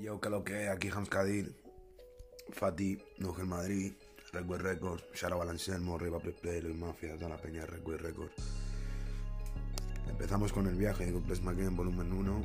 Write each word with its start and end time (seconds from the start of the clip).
Yo, 0.00 0.20
que 0.20 0.30
que 0.44 0.68
aquí 0.68 0.88
Hams 0.88 1.08
Kadir, 1.08 1.54
Fati, 2.50 2.98
Nugel 3.18 3.46
Madrid, 3.46 3.92
Redwood 4.32 4.60
Records, 4.60 5.04
Shara 5.14 5.36
Balancelmo, 5.36 5.98
Riva 5.98 6.18
Play 6.18 6.34
Play, 6.34 6.62
Luis 6.62 6.76
Mafia, 6.76 7.16
toda 7.16 7.30
la 7.30 7.36
peña 7.36 7.66
Redwood 7.66 8.00
Records. 8.00 8.32
Empezamos 10.08 10.52
con 10.52 10.66
el 10.66 10.76
viaje 10.76 11.04
de 11.04 11.12
Good 11.12 11.40
McGinn, 11.42 11.76
volumen 11.76 12.10
1, 12.12 12.44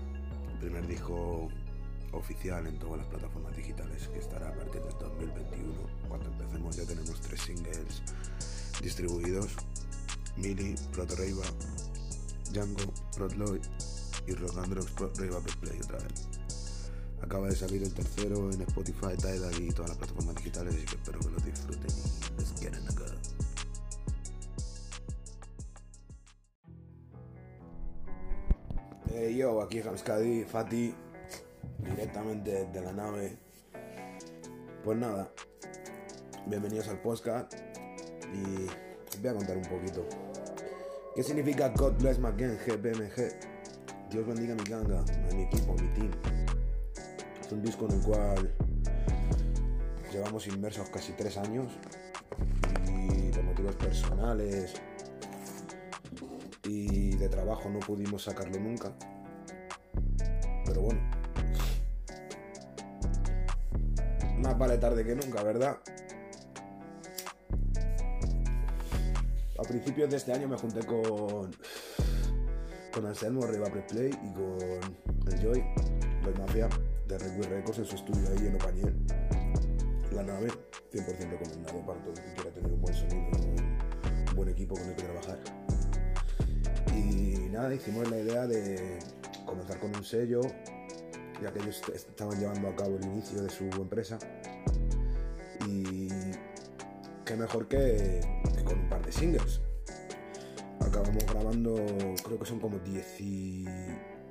el 0.51 0.59
primer 0.59 0.87
disco 0.87 1.47
oficial 2.11 2.67
en 2.67 2.77
todas 2.79 2.97
las 2.97 3.07
plataformas 3.07 3.55
digitales 3.55 4.07
que 4.09 4.19
estará 4.19 4.49
a 4.49 4.53
partir 4.53 4.81
del 4.81 4.97
2021. 4.99 5.73
Cuando 6.09 6.29
empecemos 6.29 6.75
ya 6.75 6.85
tenemos 6.85 7.21
tres 7.21 7.41
singles 7.41 8.01
distribuidos, 8.81 9.55
Mili, 10.35 10.75
Proto 10.91 11.15
Reiva, 11.15 11.45
Django, 12.51 12.93
Prot 13.15 13.33
Lloyd 13.33 13.61
y 14.27 14.33
Rock 14.33 14.57
and 14.57 15.59
Play 15.61 15.79
otra 15.79 15.99
vez. 15.99 16.26
Acaba 17.27 17.47
de 17.47 17.55
salir 17.57 17.83
el 17.83 17.93
tercero 17.93 18.49
en 18.53 18.61
Spotify, 18.61 19.17
Tidal 19.17 19.61
y 19.61 19.67
todas 19.71 19.89
las 19.89 19.97
plataformas 19.97 20.35
digitales, 20.35 20.75
así 20.75 20.85
que 20.85 20.95
espero 20.95 21.19
que 21.19 21.29
lo 21.29 21.37
disfruten 21.39 21.91
y 21.91 22.61
get 22.61 22.73
in 22.73 22.85
the 22.85 22.93
good. 22.95 23.11
Eh, 29.11 29.35
yo, 29.35 29.61
aquí 29.61 29.81
Hamskadi, 29.81 30.45
Fati, 30.45 30.95
directamente 31.79 32.65
desde 32.65 32.81
la 32.81 32.93
nave. 32.93 33.37
Pues 34.85 34.97
nada, 34.97 35.29
bienvenidos 36.45 36.87
al 36.87 37.01
podcast 37.01 37.55
y 38.33 38.67
os 38.67 39.21
voy 39.21 39.31
a 39.31 39.33
contar 39.33 39.57
un 39.57 39.63
poquito. 39.63 40.07
¿Qué 41.13 41.23
significa 41.23 41.73
God 41.75 41.95
Bless 41.99 42.19
McGann, 42.19 42.57
GPMG? 42.65 44.11
Dios 44.11 44.25
bendiga 44.25 44.55
mi 44.55 44.63
ganga, 44.63 45.01
a 45.01 45.33
mi 45.33 45.41
equipo, 45.41 45.73
a 45.73 45.81
mi 45.81 45.89
team. 45.89 46.11
Un 47.49 47.61
disco 47.61 47.85
en 47.85 47.91
el 47.97 48.01
cual 48.01 48.53
llevamos 50.11 50.47
inmersos 50.47 50.89
casi 50.89 51.13
tres 51.13 51.37
años 51.37 51.67
y 52.85 53.31
por 53.31 53.43
motivos 53.43 53.75
personales 53.75 54.73
y 56.63 57.15
de 57.15 57.29
trabajo 57.29 57.69
no 57.69 57.79
pudimos 57.79 58.23
sacarlo 58.23 58.59
nunca. 58.59 58.91
Pero 60.65 60.81
bueno, 60.81 60.99
más 64.39 64.57
vale 64.57 64.77
tarde 64.77 65.05
que 65.05 65.15
nunca, 65.15 65.41
¿verdad? 65.43 65.77
A 69.57 69.63
principios 69.63 70.09
de 70.09 70.17
este 70.17 70.33
año 70.33 70.47
me 70.47 70.57
junté 70.57 70.85
con 70.85 71.51
con 72.93 73.05
Anselmo 73.05 73.45
Riva 73.45 73.67
Play 73.87 74.09
y 74.09 74.33
con 74.33 75.31
el 75.31 75.39
Joy, 75.39 75.63
los 76.23 76.39
Mafia 76.39 76.67
de 77.07 77.17
Redwood 77.17 77.47
Records 77.47 77.79
en 77.79 77.85
su 77.85 77.95
estudio 77.95 78.27
ahí 78.29 78.47
en 78.47 78.55
Opañel. 78.55 78.95
La 80.11 80.23
nave, 80.23 80.49
100% 80.91 81.29
recomendado 81.29 81.85
para 81.85 81.99
todo 82.01 82.13
el 82.13 82.21
que 82.21 82.33
quiera 82.33 82.51
tener 82.51 82.71
un 82.71 82.81
buen 82.81 82.93
sonido 82.93 83.29
un 84.29 84.35
buen 84.35 84.49
equipo 84.49 84.75
con 84.75 84.89
el 84.89 84.95
que 84.95 85.03
trabajar. 85.03 85.39
Y 86.95 87.49
nada, 87.49 87.73
hicimos 87.73 88.09
la 88.09 88.17
idea 88.17 88.45
de 88.45 88.99
comenzar 89.45 89.79
con 89.79 89.95
un 89.95 90.03
sello, 90.03 90.41
ya 91.41 91.51
que 91.53 91.59
ellos 91.59 91.81
estaban 91.93 92.39
llevando 92.39 92.67
a 92.67 92.75
cabo 92.75 92.97
el 92.97 93.05
inicio 93.05 93.41
de 93.41 93.49
su 93.49 93.63
empresa. 93.65 94.19
Y 95.65 96.09
qué 97.25 97.35
mejor 97.35 97.67
que, 97.67 98.21
que 98.55 98.63
con 98.63 98.79
un 98.79 98.89
par 98.89 99.05
de 99.05 99.11
singles. 99.11 99.61
Acabamos 100.81 101.25
grabando, 101.25 101.75
creo 102.23 102.39
que 102.39 102.45
son 102.45 102.59
como 102.59 102.79
10 102.79 103.21
y 103.21 103.65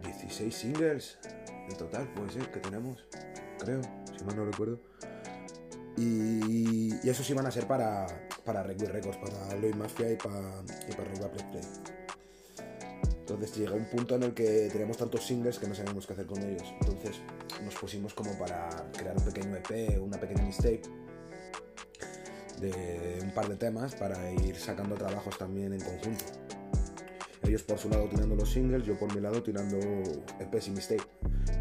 16 0.02 0.54
singles 0.54 1.18
en 1.68 1.76
total, 1.76 2.12
puede 2.14 2.30
ser, 2.30 2.50
que 2.50 2.60
tenemos, 2.60 3.04
creo, 3.58 3.80
si 4.16 4.24
mal 4.24 4.36
no 4.36 4.44
recuerdo. 4.44 4.80
Y, 5.96 6.94
y 7.02 7.08
esos 7.08 7.28
iban 7.30 7.46
a 7.46 7.50
ser 7.50 7.66
para, 7.66 8.06
para 8.44 8.62
Redwood 8.62 8.90
Records, 8.90 9.16
para 9.16 9.56
Lloyd 9.56 9.74
Mafia 9.74 10.12
y 10.12 10.16
para, 10.16 10.62
y 10.88 10.92
para 10.92 11.10
Play 11.10 11.44
Play. 11.50 11.62
Entonces 13.28 13.56
llegó 13.56 13.74
un 13.74 13.86
punto 13.86 14.14
en 14.14 14.22
el 14.22 14.34
que 14.34 14.68
teníamos 14.70 14.98
tantos 14.98 15.26
singles 15.26 15.58
que 15.58 15.66
no 15.66 15.74
sabíamos 15.74 16.06
qué 16.06 16.12
hacer 16.12 16.26
con 16.26 16.40
ellos. 16.42 16.62
Entonces 16.80 17.16
nos 17.64 17.74
pusimos 17.74 18.14
como 18.14 18.38
para 18.38 18.68
crear 18.96 19.16
un 19.16 19.24
pequeño 19.24 19.56
EP, 19.56 20.00
una 20.00 20.18
pequeña 20.20 20.44
mixtape 20.44 20.82
de 22.60 23.18
un 23.22 23.30
par 23.32 23.48
de 23.48 23.56
temas 23.56 23.96
para 23.96 24.30
ir 24.30 24.54
sacando 24.54 24.94
trabajos 24.94 25.36
también 25.36 25.72
en 25.72 25.80
conjunto. 25.80 26.24
Ellos 27.42 27.64
por 27.64 27.78
su 27.78 27.88
lado 27.88 28.08
tirando 28.08 28.36
los 28.36 28.50
singles, 28.50 28.84
yo 28.84 28.96
por 28.96 29.12
mi 29.12 29.20
lado 29.20 29.42
tirando 29.42 29.76
EPs 30.38 30.68
y 30.68 30.70
mixtape, 30.70 31.02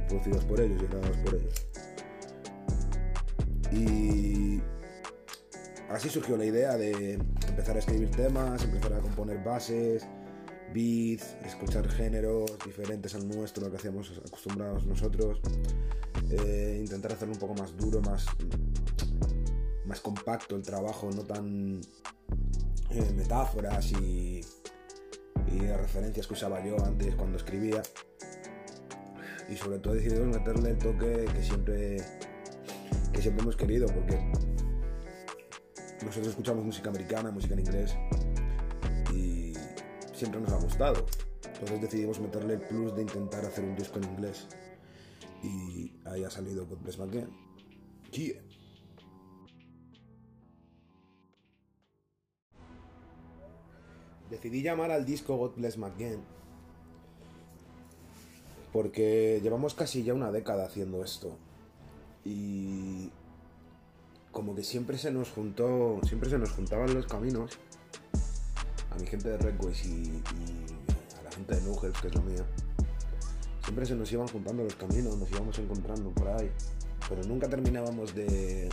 producidos 0.07 0.43
por 0.45 0.59
ellos 0.59 0.81
y 0.81 0.87
grabados 0.87 1.17
por 1.17 1.35
ellos. 1.35 1.67
Y 3.71 4.61
así 5.89 6.09
surgió 6.09 6.37
la 6.37 6.45
idea 6.45 6.77
de 6.77 7.13
empezar 7.47 7.75
a 7.75 7.79
escribir 7.79 8.11
temas, 8.11 8.63
empezar 8.63 8.93
a 8.93 8.99
componer 8.99 9.43
bases, 9.43 10.07
beats, 10.73 11.35
escuchar 11.45 11.87
géneros 11.89 12.51
diferentes 12.65 13.15
al 13.15 13.27
nuestro, 13.27 13.65
lo 13.65 13.71
que 13.71 13.77
hacíamos 13.77 14.21
acostumbrados 14.25 14.85
nosotros, 14.85 15.39
eh, 16.29 16.79
intentar 16.81 17.13
hacerlo 17.13 17.33
un 17.33 17.39
poco 17.39 17.55
más 17.55 17.75
duro, 17.75 18.01
más, 18.01 18.25
más 19.85 19.99
compacto 19.99 20.55
el 20.55 20.61
trabajo, 20.61 21.09
no 21.13 21.23
tan 21.23 21.81
eh, 22.91 23.13
metáforas 23.15 23.91
y 23.91 24.41
referencias 25.77 26.27
que 26.27 26.33
usaba 26.33 26.63
yo 26.65 26.83
antes 26.83 27.15
cuando 27.15 27.37
escribía. 27.37 27.81
Y 29.49 29.55
sobre 29.55 29.79
todo 29.79 29.93
decidimos 29.93 30.37
meterle 30.37 30.71
el 30.71 30.77
toque 30.77 31.25
que 31.33 31.43
siempre, 31.43 31.97
que 33.13 33.21
siempre 33.21 33.43
hemos 33.43 33.55
querido, 33.55 33.87
porque 33.87 34.19
nosotros 36.03 36.27
escuchamos 36.27 36.65
música 36.65 36.89
americana, 36.89 37.31
música 37.31 37.53
en 37.53 37.59
inglés, 37.59 37.95
y 39.13 39.53
siempre 40.13 40.41
nos 40.41 40.51
ha 40.51 40.57
gustado. 40.57 41.05
Entonces 41.45 41.81
decidimos 41.81 42.19
meterle 42.19 42.55
el 42.55 42.61
plus 42.61 42.95
de 42.95 43.03
intentar 43.03 43.45
hacer 43.45 43.63
un 43.63 43.75
disco 43.75 43.99
en 43.99 44.05
inglés. 44.05 44.47
Y 45.43 45.93
ahí 46.05 46.23
ha 46.23 46.29
salido 46.29 46.65
God 46.65 46.79
Bless 46.79 46.97
McGann. 46.97 47.29
Yeah. 48.11 48.41
Decidí 54.29 54.63
llamar 54.63 54.91
al 54.91 55.05
disco 55.05 55.37
God 55.37 55.55
Bless 55.55 55.77
McGann 55.77 56.23
porque 58.75 59.39
llevamos 59.41 59.73
casi 59.73 60.03
ya 60.03 60.13
una 60.13 60.33
década 60.33 60.65
haciendo 60.65 61.01
esto 61.01 61.37
y 62.25 63.09
como 64.33 64.53
que 64.53 64.65
siempre 64.65 64.97
se 64.97 65.11
nos 65.11 65.29
juntó, 65.29 66.01
siempre 66.05 66.29
se 66.29 66.37
nos 66.37 66.51
juntaban 66.51 66.93
los 66.93 67.05
caminos 67.05 67.57
a 68.91 68.95
mi 68.99 69.07
gente 69.07 69.29
de 69.29 69.37
Redways 69.37 69.85
y, 69.85 70.21
a 71.17 71.23
la 71.23 71.31
gente 71.31 71.55
de 71.55 71.61
Nugels, 71.61 72.01
que 72.01 72.09
es 72.09 72.15
la 72.15 72.21
mía. 72.21 72.45
Siempre 73.63 73.85
se 73.85 73.95
nos 73.95 74.11
iban 74.11 74.27
juntando 74.27 74.61
los 74.61 74.75
caminos, 74.75 75.15
nos 75.15 75.31
íbamos 75.31 75.57
encontrando 75.57 76.09
por 76.09 76.27
ahí, 76.27 76.51
pero 77.07 77.23
nunca 77.23 77.47
terminábamos 77.47 78.13
de 78.13 78.67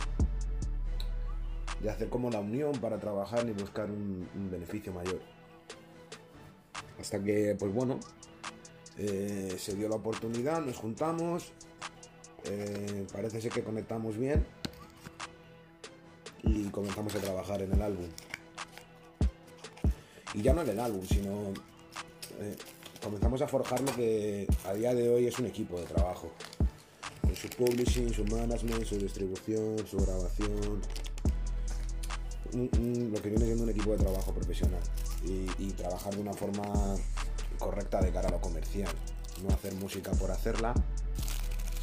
de 1.81 1.89
hacer 1.89 2.09
como 2.09 2.29
la 2.29 2.41
unión 2.41 2.73
para 2.73 2.99
trabajar 2.99 3.45
ni 3.45 3.53
buscar 3.53 3.89
un 3.89 4.49
beneficio 4.51 4.91
mayor. 4.91 5.21
Hasta 6.99 7.23
que, 7.23 7.55
pues 7.57 7.73
bueno, 7.73 8.01
eh, 8.97 9.55
se 9.57 9.75
dio 9.75 9.89
la 9.89 9.95
oportunidad, 9.95 10.61
nos 10.61 10.77
juntamos, 10.77 11.51
eh, 12.45 13.07
parece 13.11 13.41
ser 13.41 13.51
que 13.51 13.63
conectamos 13.63 14.17
bien 14.17 14.45
y 16.43 16.65
comenzamos 16.65 17.15
a 17.15 17.19
trabajar 17.19 17.61
en 17.61 17.73
el 17.73 17.81
álbum. 17.81 18.05
Y 20.35 20.41
ya 20.41 20.53
no 20.53 20.61
en 20.61 20.69
el 20.69 20.79
álbum, 20.79 21.03
sino 21.05 21.53
eh, 22.39 22.55
comenzamos 23.01 23.41
a 23.41 23.47
forjar 23.47 23.81
lo 23.81 23.95
que 23.95 24.47
a 24.65 24.73
día 24.73 24.93
de 24.93 25.09
hoy 25.09 25.25
es 25.25 25.39
un 25.39 25.47
equipo 25.47 25.79
de 25.79 25.85
trabajo. 25.85 26.31
Con 27.21 27.35
su 27.35 27.47
publishing, 27.49 28.13
su 28.13 28.25
management, 28.25 28.85
su 28.85 28.97
distribución, 28.97 29.77
su 29.87 29.97
grabación, 29.97 30.81
lo 32.53 33.21
que 33.21 33.29
viene 33.29 33.45
siendo 33.45 33.63
un 33.63 33.69
equipo 33.69 33.91
de 33.91 33.97
trabajo 33.97 34.31
profesional 34.33 34.81
y 35.25 35.71
trabajar 35.71 36.13
de 36.13 36.21
una 36.21 36.33
forma 36.33 36.95
correcta 37.57 38.01
de 38.01 38.11
cara 38.11 38.29
a 38.29 38.31
lo 38.31 38.41
comercial. 38.41 38.93
No 39.41 39.53
hacer 39.53 39.73
música 39.75 40.11
por 40.11 40.31
hacerla, 40.31 40.73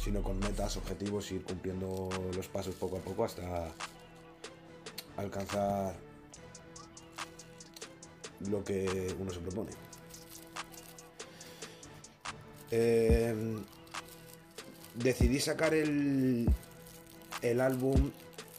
sino 0.03 0.23
con 0.23 0.39
metas, 0.39 0.77
objetivos, 0.77 1.31
ir 1.31 1.43
cumpliendo 1.43 2.09
los 2.35 2.47
pasos 2.47 2.75
poco 2.75 2.97
a 2.97 3.01
poco 3.01 3.25
hasta 3.25 3.71
alcanzar 5.17 5.95
lo 8.49 8.63
que 8.63 9.15
uno 9.19 9.31
se 9.31 9.39
propone. 9.39 9.71
Eh, 12.71 13.35
decidí 14.95 15.39
sacar 15.39 15.73
el, 15.73 16.49
el 17.41 17.61
álbum 17.61 18.11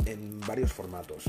en 0.04 0.40
varios 0.40 0.72
formatos. 0.72 1.24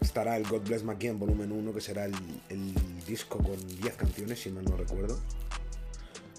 Estará 0.00 0.36
el 0.36 0.46
God 0.46 0.62
Bless 0.62 0.84
McKean 0.84 1.18
volumen 1.18 1.50
1, 1.50 1.74
que 1.74 1.80
será 1.80 2.04
el 2.04 2.14
disco 3.06 3.38
con 3.38 3.56
10 3.56 3.96
canciones, 3.96 4.40
si 4.40 4.50
mal 4.50 4.64
no 4.64 4.76
recuerdo. 4.76 5.18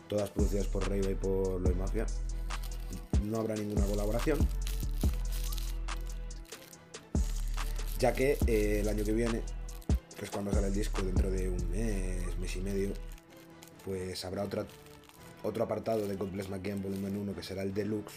Todas 0.07 0.29
producidas 0.29 0.67
por 0.67 0.87
Reiva 0.87 1.09
y 1.09 1.15
por 1.15 1.61
Lloyd 1.61 1.75
Mafia. 1.75 2.05
no 3.23 3.39
habrá 3.39 3.55
ninguna 3.55 3.85
colaboración. 3.85 4.37
Ya 7.99 8.13
que 8.13 8.37
eh, 8.45 8.81
el 8.81 8.89
año 8.89 9.03
que 9.03 9.11
viene, 9.11 9.41
que 10.17 10.25
es 10.25 10.31
cuando 10.31 10.51
sale 10.51 10.67
el 10.67 10.73
disco, 10.73 11.01
dentro 11.01 11.31
de 11.31 11.49
un 11.49 11.69
mes, 11.71 12.37
mes 12.37 12.55
y 12.55 12.61
medio, 12.61 12.93
pues 13.83 14.23
habrá 14.23 14.43
otra, 14.43 14.65
otro 15.43 15.63
apartado 15.63 16.07
de 16.07 16.15
God 16.15 16.29
Bless 16.29 16.49
McGinn 16.49 16.81
Volumen 16.81 17.17
1 17.17 17.35
que 17.35 17.43
será 17.43 17.63
el 17.63 17.73
Deluxe. 17.73 18.13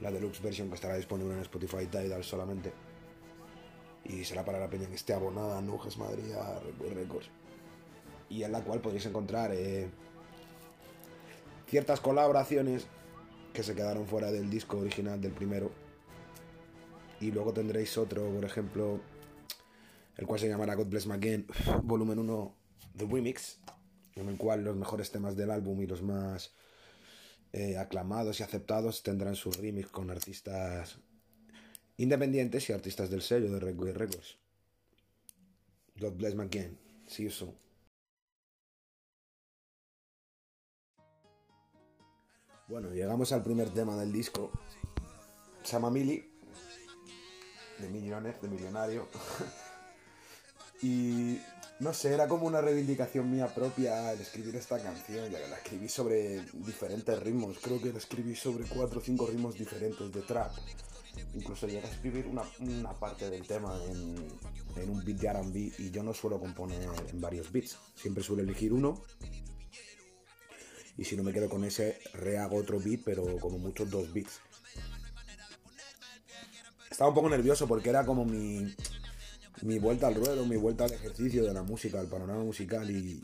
La 0.00 0.10
Deluxe 0.10 0.42
versión 0.42 0.68
que 0.68 0.74
estará 0.74 0.96
disponible 0.96 1.34
en 1.34 1.40
Spotify 1.40 1.86
Tidal 1.86 2.22
solamente. 2.22 2.72
Y 4.10 4.24
será 4.24 4.44
para 4.44 4.58
la 4.58 4.68
peña 4.68 4.88
que 4.88 4.96
esté 4.96 5.12
abonada 5.12 5.58
a 5.58 5.62
Nuges 5.62 5.96
Madrid 5.96 6.34
Records. 6.94 7.30
Y 8.28 8.42
en 8.42 8.50
la 8.50 8.62
cual 8.64 8.80
podréis 8.80 9.06
encontrar 9.06 9.52
eh, 9.54 9.88
ciertas 11.68 12.00
colaboraciones 12.00 12.86
que 13.52 13.62
se 13.62 13.76
quedaron 13.76 14.06
fuera 14.08 14.32
del 14.32 14.50
disco 14.50 14.78
original 14.78 15.20
del 15.20 15.32
primero. 15.32 15.70
Y 17.20 17.30
luego 17.30 17.52
tendréis 17.52 17.96
otro, 17.98 18.28
por 18.30 18.44
ejemplo, 18.44 19.00
el 20.16 20.26
cual 20.26 20.40
se 20.40 20.48
llamará 20.48 20.74
God 20.74 20.86
Bless 20.86 21.06
McGinn, 21.06 21.46
volumen 21.84 22.18
1 22.18 22.54
The 22.96 23.06
Remix, 23.06 23.60
en 24.16 24.28
el 24.28 24.36
cual 24.36 24.64
los 24.64 24.76
mejores 24.76 25.12
temas 25.12 25.36
del 25.36 25.52
álbum 25.52 25.80
y 25.82 25.86
los 25.86 26.02
más 26.02 26.52
eh, 27.52 27.78
aclamados 27.78 28.40
y 28.40 28.42
aceptados 28.42 29.04
tendrán 29.04 29.36
su 29.36 29.52
remix 29.52 29.88
con 29.88 30.10
artistas 30.10 30.98
independientes 32.02 32.68
y 32.68 32.72
artistas 32.72 33.10
del 33.10 33.20
sello 33.20 33.52
de 33.52 33.60
Red 33.60 33.78
Records. 33.94 34.38
God 35.96 36.12
Bless 36.12 36.34
McGinn, 36.34 36.78
see 37.06 37.24
you 37.24 37.30
soon. 37.30 37.54
Bueno, 42.68 42.90
llegamos 42.90 43.32
al 43.32 43.42
primer 43.42 43.68
tema 43.70 43.96
del 43.96 44.12
disco. 44.12 44.50
Se 45.62 45.72
llama 45.72 45.90
Mili, 45.90 46.24
de 47.78 47.88
millones, 47.88 48.40
de 48.40 48.48
millonario. 48.48 49.06
y 50.82 51.38
no 51.80 51.92
sé, 51.92 52.14
era 52.14 52.28
como 52.28 52.46
una 52.46 52.62
reivindicación 52.62 53.30
mía 53.30 53.52
propia 53.54 54.12
el 54.12 54.20
escribir 54.20 54.56
esta 54.56 54.80
canción, 54.80 55.28
ya 55.30 55.38
que 55.38 55.48
la 55.48 55.56
escribí 55.56 55.88
sobre 55.88 56.40
diferentes 56.54 57.22
ritmos. 57.22 57.58
Creo 57.58 57.78
que 57.78 57.92
la 57.92 57.98
escribí 57.98 58.34
sobre 58.34 58.64
cuatro 58.64 59.00
o 59.00 59.02
cinco 59.02 59.26
ritmos 59.26 59.56
diferentes 59.56 60.10
de 60.10 60.22
trap. 60.22 60.52
Incluso 61.34 61.66
llegué 61.66 61.86
a 61.86 61.90
escribir 61.90 62.26
una, 62.26 62.42
parte 62.94 63.30
del 63.30 63.46
tema 63.46 63.78
en, 63.88 64.90
un 64.90 65.04
beat 65.04 65.18
de 65.18 65.32
RB 65.32 65.56
y 65.78 65.90
yo 65.90 66.02
no 66.02 66.12
suelo 66.12 66.40
componer 66.40 66.88
en 67.08 67.20
varios 67.20 67.50
beats. 67.52 67.78
Siempre 67.94 68.22
suelo 68.22 68.42
elegir 68.42 68.72
uno 68.72 69.02
y 70.96 71.04
si 71.04 71.16
no 71.16 71.22
me 71.22 71.32
quedo 71.32 71.48
con 71.48 71.64
ese, 71.64 71.98
rehago 72.12 72.56
otro 72.56 72.78
beat, 72.78 73.00
pero 73.04 73.38
como 73.38 73.58
muchos 73.58 73.88
dos 73.88 74.12
beats. 74.12 74.40
Estaba 76.90 77.08
un 77.08 77.14
poco 77.14 77.30
nervioso 77.30 77.66
porque 77.66 77.88
era 77.88 78.04
como 78.04 78.24
mi, 78.24 78.74
mi 79.62 79.78
vuelta 79.78 80.08
al 80.08 80.14
ruedo, 80.14 80.44
mi 80.44 80.56
vuelta 80.56 80.84
al 80.84 80.92
ejercicio 80.92 81.44
de 81.44 81.54
la 81.54 81.62
música, 81.62 82.00
al 82.00 82.08
panorama 82.08 82.42
musical 82.42 82.90
y 82.90 83.22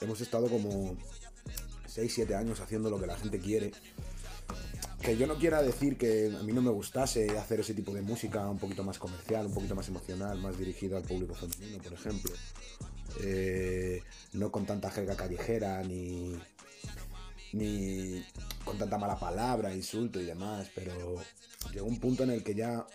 hemos 0.00 0.20
estado 0.20 0.48
como 0.48 0.96
6-7 1.86 2.34
años 2.34 2.60
haciendo 2.60 2.88
lo 2.88 2.98
que 2.98 3.06
la 3.06 3.16
gente 3.18 3.38
quiere. 3.38 3.72
Que 5.02 5.16
yo 5.16 5.26
no 5.26 5.34
quiera 5.36 5.62
decir 5.62 5.98
que 5.98 6.32
a 6.38 6.42
mí 6.44 6.52
no 6.52 6.62
me 6.62 6.70
gustase 6.70 7.36
hacer 7.36 7.60
ese 7.60 7.74
tipo 7.74 7.92
de 7.92 8.02
música 8.02 8.48
un 8.48 8.58
poquito 8.58 8.84
más 8.84 8.98
comercial, 8.98 9.46
un 9.46 9.54
poquito 9.54 9.74
más 9.74 9.88
emocional, 9.88 10.40
más 10.40 10.56
dirigido 10.56 10.96
al 10.96 11.02
público 11.02 11.34
femenino, 11.34 11.82
por 11.82 11.92
ejemplo. 11.92 12.32
Eh, 13.20 14.02
no 14.34 14.52
con 14.52 14.64
tanta 14.64 14.90
jerga 14.90 15.16
callejera 15.16 15.82
ni, 15.82 16.38
ni 17.52 18.24
con 18.64 18.78
tanta 18.78 18.96
mala 18.96 19.18
palabra, 19.18 19.74
insulto 19.74 20.20
y 20.20 20.24
demás, 20.24 20.70
pero 20.74 21.16
llegó 21.72 21.86
un 21.86 21.98
punto 21.98 22.22
en 22.22 22.30
el 22.30 22.44
que 22.44 22.54
ya 22.54 22.86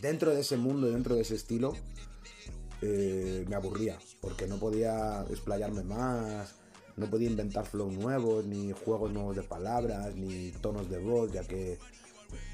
dentro 0.00 0.34
de 0.34 0.40
ese 0.40 0.56
mundo, 0.56 0.90
dentro 0.90 1.14
de 1.14 1.22
ese 1.22 1.36
estilo, 1.36 1.74
eh, 2.82 3.44
me 3.48 3.56
aburría, 3.56 3.98
porque 4.20 4.46
no 4.46 4.58
podía 4.58 5.24
explayarme 5.30 5.82
más, 5.82 6.54
no 6.96 7.10
podía 7.10 7.28
inventar 7.28 7.66
flow 7.66 7.90
nuevos, 7.90 8.46
ni 8.46 8.72
juegos 8.72 9.12
nuevos 9.12 9.36
de 9.36 9.42
palabras, 9.42 10.14
ni 10.16 10.50
tonos 10.52 10.88
de 10.88 10.98
voz, 10.98 11.32
ya 11.32 11.42
que 11.42 11.78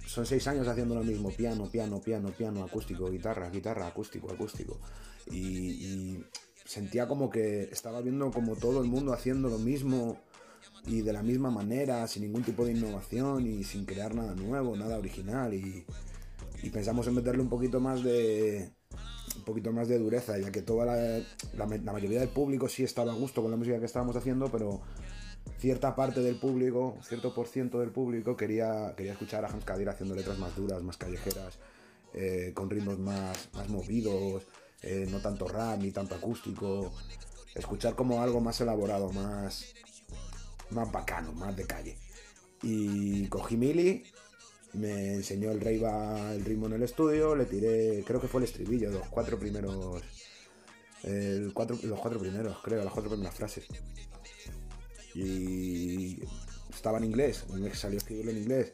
son 0.07 0.27
seis 0.27 0.47
años 0.49 0.69
haciendo 0.69 0.95
lo 0.95 1.05
mismo, 1.05 1.31
piano, 1.31 1.69
piano, 1.71 2.01
piano, 2.01 2.31
piano, 2.37 2.65
acústico, 2.65 3.11
guitarra, 3.11 3.49
guitarra, 3.51 3.87
acústico, 3.87 4.31
acústico. 4.31 4.79
Y, 5.31 6.25
sentía 6.65 7.09
como 7.09 7.29
que 7.29 7.65
estaba 7.65 8.01
viendo 8.01 8.31
como 8.31 8.55
todo 8.55 8.81
el 8.81 8.89
mundo 8.89 9.13
haciendo 9.13 9.49
lo 9.49 9.59
mismo 9.59 10.17
y 10.87 11.03
de 11.03 11.13
la 11.13 11.23
misma 11.23 11.51
manera, 11.51 12.07
sin 12.07 12.23
ningún 12.23 12.45
tipo 12.45 12.65
de 12.65 12.73
innovación 12.73 13.47
y 13.47 13.65
sin 13.65 13.85
crear 13.85 14.15
nada 14.15 14.35
nuevo, 14.35 14.77
nada 14.77 14.97
original. 14.97 15.53
Y, 15.55 15.85
y 16.63 16.71
pensamos 16.71 17.07
en 17.09 17.15
meterle 17.15 17.43
un 17.43 17.49
poquito 17.49 17.81
más 17.81 18.03
de 18.03 18.73
un 19.37 19.45
poquito 19.45 19.73
más 19.73 19.89
de 19.89 19.99
dureza, 19.99 20.39
ya 20.39 20.51
que 20.51 20.63
toda 20.63 20.87
la, 20.87 21.23
la, 21.55 21.93
mayoría 21.93 22.21
del 22.21 22.29
público 22.29 22.69
sí 22.69 22.83
estaba 22.85 23.13
a 23.13 23.15
gusto 23.15 23.43
con 23.43 23.51
la 23.51 23.57
música 23.57 23.79
que 23.79 23.87
estábamos 23.87 24.17
haciendo, 24.17 24.51
pero 24.51 24.81
cierta 25.59 25.95
parte 25.95 26.21
del 26.21 26.37
público, 26.37 26.99
cierto 27.03 27.35
por 27.35 27.47
ciento 27.47 27.81
del 27.81 27.91
público 27.91 28.37
quería, 28.37 28.95
quería 28.97 29.13
escuchar 29.13 29.45
a 29.45 29.49
Hans 29.49 29.65
Kadir 29.65 29.89
haciendo 29.89 30.15
letras 30.15 30.39
más 30.39 30.55
duras, 30.57 30.83
más 30.83 30.97
callejeras, 30.97 31.59
eh, 32.15 32.53
con 32.55 32.69
ritmos 32.69 32.99
más, 32.99 33.49
más 33.55 33.69
movidos, 33.69 34.47
eh, 34.83 35.07
no 35.11 35.21
tanto 35.21 35.49
rap 35.49 35.79
ni 35.79 35.93
tanto 35.93 36.15
acústico, 36.15 36.93
escuchar 37.55 37.95
como 37.95 38.23
algo 38.23 38.41
más 38.41 38.61
elaborado, 38.61 39.13
más, 39.13 39.75
más 40.71 40.91
bacano, 40.91 41.33
más 41.33 41.57
de 41.57 41.67
calle. 41.67 41.99
Y 42.63 43.27
cogí 43.29 43.57
Mili, 43.57 44.05
me 44.75 45.15
enseñó 45.15 45.51
el 45.51 45.61
rey 45.61 45.79
va 45.79 46.33
el 46.33 46.45
ritmo 46.45 46.67
en 46.67 46.75
el 46.75 46.83
estudio, 46.83 47.35
le 47.35 47.45
tiré, 47.45 48.03
creo 48.07 48.21
que 48.21 48.29
fue 48.29 48.41
el 48.41 48.45
estribillo, 48.45 48.91
los 48.91 49.09
cuatro 49.09 49.39
primeros, 49.39 50.03
los 51.05 51.53
cuatro 51.53 52.19
primeros, 52.19 52.59
creo, 52.63 52.83
las 52.83 52.93
cuatro 52.93 53.11
primeras 53.11 53.35
frases. 53.35 53.67
Y 55.15 56.23
estaba 56.75 56.99
en 56.99 57.05
inglés, 57.05 57.45
me 57.51 57.75
salió 57.75 57.97
a 57.97 57.99
escribirlo 57.99 58.31
en 58.31 58.39
inglés. 58.39 58.73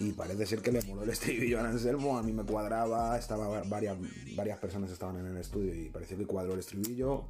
Y 0.00 0.12
parece 0.12 0.46
ser 0.46 0.62
que 0.62 0.72
le 0.72 0.82
moló 0.82 1.04
el 1.04 1.10
estribillo 1.10 1.60
a 1.60 1.68
Anselmo, 1.68 2.18
a 2.18 2.22
mí 2.22 2.32
me 2.32 2.42
cuadraba, 2.42 3.16
estaba 3.16 3.62
varias, 3.62 3.96
varias 4.34 4.58
personas 4.58 4.90
estaban 4.90 5.18
en 5.18 5.26
el 5.26 5.36
estudio 5.36 5.72
y 5.74 5.90
parecía 5.90 6.16
que 6.16 6.26
cuadró 6.26 6.54
el 6.54 6.60
estribillo 6.60 7.28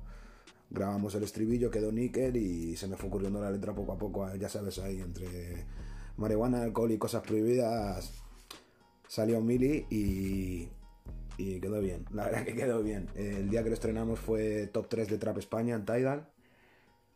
grabamos 0.72 1.14
el 1.14 1.22
estribillo, 1.22 1.70
quedó 1.70 1.92
níquel 1.92 2.36
y 2.36 2.76
se 2.76 2.88
me 2.88 2.96
fue 2.96 3.08
ocurriendo 3.08 3.40
la 3.40 3.50
letra 3.50 3.74
poco 3.74 3.92
a 3.92 3.98
poco, 3.98 4.34
ya 4.36 4.48
sabes, 4.48 4.78
ahí 4.78 5.00
entre 5.00 5.66
marihuana, 6.16 6.62
alcohol 6.62 6.92
y 6.92 6.98
cosas 6.98 7.22
prohibidas 7.22 8.22
salió 9.08 9.40
Mili 9.40 9.86
y, 9.90 10.68
y 11.36 11.60
quedó 11.60 11.80
bien, 11.80 12.06
la 12.12 12.24
verdad 12.24 12.44
que 12.44 12.54
quedó 12.54 12.82
bien. 12.82 13.08
El 13.14 13.50
día 13.50 13.62
que 13.62 13.68
lo 13.68 13.74
estrenamos 13.74 14.18
fue 14.18 14.66
top 14.68 14.88
3 14.88 15.08
de 15.08 15.18
Trap 15.18 15.38
España 15.38 15.74
en 15.74 15.84
Tidal, 15.84 16.28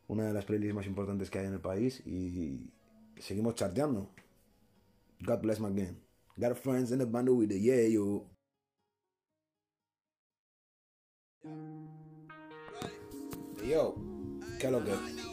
una 0.09 0.25
de 0.25 0.33
las 0.33 0.45
playlists 0.45 0.75
más 0.75 0.87
importantes 0.87 1.31
que 1.31 1.38
hay 1.38 1.47
en 1.47 1.55
el 1.55 1.61
país 1.61 2.03
y 2.07 2.71
seguimos 3.19 3.55
charteando. 3.55 4.11
God 5.21 5.41
bless 5.41 5.61
my 5.61 5.71
game. 5.71 5.97
Got 6.38 6.57
friends 6.57 6.93
in 6.93 6.99
the 6.99 7.07
band 7.07 7.31
with 7.31 7.49
the 7.49 7.59
yeah, 7.59 7.88
you. 7.88 8.26
Yo, 13.67 13.95
¿qué 14.61 14.67
es 14.67 14.73
lo 14.73 14.85
que? 14.85 15.25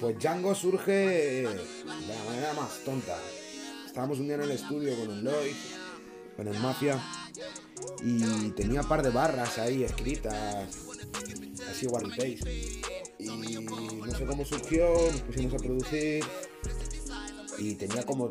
Pues 0.00 0.18
Django 0.18 0.54
surge 0.54 0.92
de 0.92 1.44
la 1.44 2.24
manera 2.24 2.52
más 2.54 2.84
tonta. 2.84 3.16
Estábamos 3.86 4.18
un 4.18 4.26
día 4.26 4.36
en 4.36 4.42
el 4.42 4.50
estudio 4.52 4.96
con 4.96 5.10
el 5.10 5.24
Lloyd, 5.24 5.54
con 6.36 6.48
el 6.48 6.58
Mafia, 6.58 6.98
y 8.02 8.50
tenía 8.50 8.80
un 8.82 8.88
par 8.88 9.02
de 9.02 9.10
barras 9.10 9.58
ahí 9.58 9.82
escritas, 9.82 10.68
así 11.70 11.86
pace 11.86 12.38
Y 13.18 13.26
no 13.26 14.14
sé 14.16 14.24
cómo 14.26 14.44
surgió, 14.44 14.94
nos 15.10 15.20
pusimos 15.22 15.54
a 15.54 15.56
producir, 15.56 16.24
y 17.58 17.74
tenía 17.74 18.04
como 18.04 18.30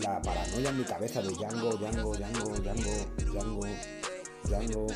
la 0.00 0.20
paranoia 0.22 0.70
en 0.70 0.78
mi 0.78 0.84
cabeza 0.84 1.22
de 1.22 1.28
Django, 1.28 1.76
Django, 1.76 2.16
Django, 2.16 2.56
Django, 2.56 3.06
Django, 3.18 3.66
Django. 4.44 4.86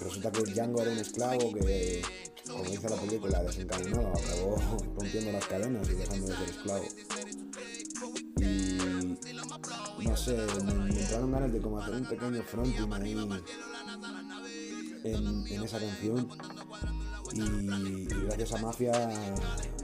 Resulta 0.00 0.30
que 0.30 0.42
Django 0.42 0.82
era 0.82 0.92
un 0.92 0.98
esclavo 0.98 1.52
que 1.52 2.02
como 2.58 2.70
dice 2.70 2.88
la 2.88 2.96
película, 2.96 3.42
desencadenado, 3.42 4.08
acabó 4.08 4.56
rompiendo 4.96 5.32
las 5.32 5.46
cadenas 5.46 5.88
y 5.88 5.94
dejando 5.94 6.26
de 6.26 6.36
ser 6.36 6.48
esclavo. 6.48 6.84
Y 10.00 10.06
no 10.06 10.16
sé, 10.16 10.36
me, 10.64 11.00
entraron 11.00 11.32
ganas 11.32 11.52
de 11.52 11.60
como 11.60 11.78
hacer 11.78 11.94
un 11.94 12.04
pequeño 12.06 12.42
fronting 12.42 12.92
ahí 12.92 13.12
en, 15.04 15.46
en 15.46 15.62
esa 15.62 15.78
canción. 15.78 16.28
Y, 17.32 18.06
gracias 18.06 18.52
a 18.54 18.58
Mafia 18.58 18.92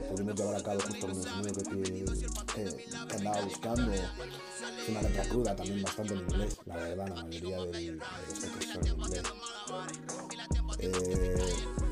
pudimos 0.09 0.35
llevar 0.35 0.55
a 0.55 0.63
cabo 0.63 0.79
justo 0.81 1.07
con 1.07 1.15
el 1.15 1.23
sonido 1.23 1.63
que, 1.63 2.05
que, 2.53 3.15
andaba 3.15 3.41
buscando. 3.41 3.93
Es 3.93 4.89
una 4.89 5.01
letra 5.01 5.23
cruda, 5.29 5.55
también 5.55 5.83
bastante 5.83 6.13
en 6.13 6.19
inglés, 6.21 6.57
la 6.65 6.75
verdad, 6.75 7.07
la 7.07 7.23
mayoría 7.23 7.57
de, 7.65 7.71
de 7.71 7.91
los 11.31 11.84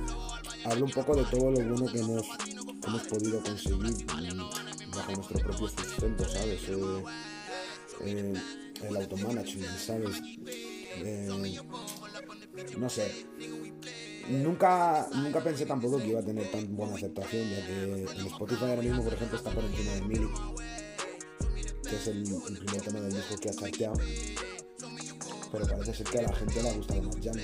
hablo 0.66 0.86
un 0.86 0.92
poco 0.92 1.16
de 1.16 1.24
todo 1.26 1.52
lo 1.52 1.60
bueno 1.62 1.92
que 1.92 2.00
hemos, 2.00 2.26
hemos 2.88 3.02
podido 3.04 3.44
conseguir 3.44 4.06
bajo 4.96 5.12
nuestro 5.12 5.40
propio 5.40 5.68
sustento, 5.68 6.30
¿sabes? 6.30 6.62
Eh, 6.70 7.04
eh, 8.02 8.34
el 8.84 8.96
automanagement, 8.96 9.78
¿sabes? 9.78 10.22
Eh, 10.48 11.30
no 12.78 12.90
sé. 12.90 13.26
Nunca, 14.30 15.08
nunca 15.14 15.44
pensé 15.44 15.66
tampoco 15.66 15.98
que 15.98 16.08
iba 16.08 16.20
a 16.20 16.24
tener 16.24 16.50
tan 16.50 16.76
buena 16.76 16.96
aceptación, 16.96 17.50
ya 17.50 17.66
que 17.66 17.84
en 17.84 18.28
Spotify 18.28 18.66
ahora 18.66 18.82
mismo, 18.82 19.04
por 19.04 19.14
ejemplo, 19.14 19.38
está 19.38 19.52
por 19.52 19.64
encima 19.66 19.92
de 19.94 20.02
Mili, 20.02 20.30
que 21.90 21.96
es 21.96 22.08
el, 22.08 22.24
el 22.26 22.58
primer 22.60 22.82
tema 22.82 23.00
del 23.02 23.14
disco 23.14 23.36
que 23.38 23.50
ha 23.50 23.54
charteado. 23.54 23.96
Pero 25.52 25.68
parece 25.68 25.94
ser 25.94 26.08
que 26.08 26.20
a 26.20 26.22
la 26.24 26.34
gente 26.34 26.64
le 26.64 26.70
ha 26.70 26.74
gustado 26.74 27.04
más 27.04 27.16
Django. 27.22 27.42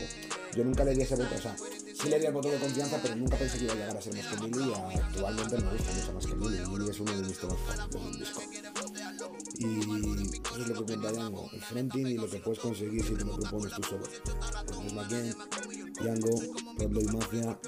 Yo 0.55 0.63
nunca 0.63 0.83
le 0.83 0.95
di 0.95 1.01
ese 1.01 1.15
voto, 1.15 1.35
o 1.35 1.41
sea, 1.41 1.55
sí 2.01 2.09
le 2.09 2.19
di 2.19 2.25
el 2.25 2.33
voto 2.33 2.49
de 2.49 2.57
confianza, 2.57 2.99
pero 3.01 3.15
nunca 3.15 3.37
pensé 3.37 3.57
que 3.57 3.63
iba 3.65 3.73
a 3.73 3.75
llegar 3.75 3.97
a 3.97 4.01
ser 4.01 4.15
más 4.15 4.27
que 4.27 4.35
Mili 4.47 4.69
y 4.69 4.97
actualmente 4.97 5.57
me 5.57 5.71
gusta 5.71 5.93
mucho 5.93 6.13
más 6.13 6.25
que 6.25 6.35
Mili. 6.35 6.59
Mili 6.67 6.89
es 6.89 6.99
uno 6.99 7.11
de 7.11 7.23
mis 7.23 7.39
temas 7.39 7.57
favoritos. 7.91 8.29
Y 9.57 9.79
eso 9.79 10.61
es 10.61 10.67
lo 10.67 10.73
que 10.73 10.83
cuenta 10.83 11.11
Django, 11.11 11.49
el 11.51 11.61
fronting 11.61 12.07
y 12.07 12.13
lo 12.15 12.29
que 12.29 12.37
puedes 12.37 12.59
conseguir 12.59 13.03
si 13.03 13.13
te 13.15 13.25
lo 13.25 13.35
propones 13.35 13.73
tú 13.73 13.83
solo. 13.83 14.03
Pues 14.03 14.93
McKen, 14.93 15.35
Django, 15.99 16.41
Pablo 16.77 17.01
y 17.01 17.05
Mafia. 17.05 17.59